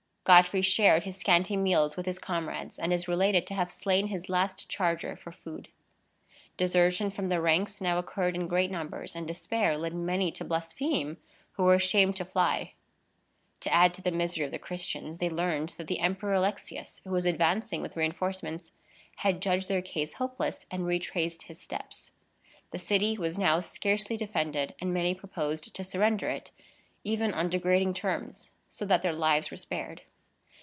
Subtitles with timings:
[0.23, 4.29] Godfrey shared his scanty meals with his comrades, and is related to have slain his
[4.29, 5.67] last charger for food.
[6.57, 11.17] Desertion from the ranks now occurred in great numbers, and despair led many to blaspheme
[11.53, 12.73] who were ashamed to fly.
[13.61, 17.09] To add to the misery of the Christians, they learned that the Emperor Alexius, who
[17.11, 18.71] was advancing with reinforcements,
[19.17, 22.11] had judged their case hopeless, and retraced his steps.
[22.69, 26.51] The city was now scarcely defended, and many proposed to surrender it,
[27.03, 30.03] even on degrading terms, so that their lives were spared.